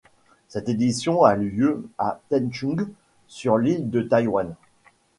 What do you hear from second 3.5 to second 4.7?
l'île de Taïwan.